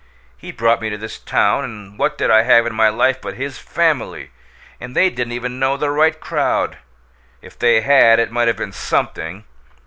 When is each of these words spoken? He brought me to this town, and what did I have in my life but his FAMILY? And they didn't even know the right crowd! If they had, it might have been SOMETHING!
He 0.35 0.51
brought 0.51 0.81
me 0.81 0.89
to 0.89 0.97
this 0.97 1.19
town, 1.19 1.63
and 1.63 1.95
what 1.99 2.17
did 2.17 2.31
I 2.31 2.41
have 2.41 2.65
in 2.65 2.73
my 2.73 2.89
life 2.89 3.21
but 3.21 3.35
his 3.35 3.59
FAMILY? 3.59 4.31
And 4.79 4.95
they 4.95 5.11
didn't 5.11 5.33
even 5.33 5.59
know 5.59 5.77
the 5.77 5.91
right 5.91 6.19
crowd! 6.19 6.79
If 7.43 7.59
they 7.59 7.81
had, 7.81 8.17
it 8.17 8.31
might 8.31 8.47
have 8.47 8.57
been 8.57 8.71
SOMETHING! 8.71 9.43